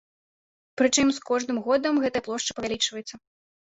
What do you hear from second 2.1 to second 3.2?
плошча павялічваецца.